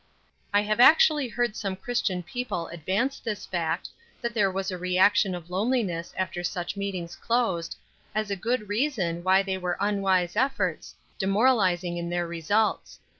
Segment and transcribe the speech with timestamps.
[0.51, 3.87] I have actually heard some Christian people advance this fact,
[4.19, 7.75] that there was a reaction of loneliness after such meetings closed,
[8.15, 12.99] as a good reason why they were unwise efforts, demoralizing in their results.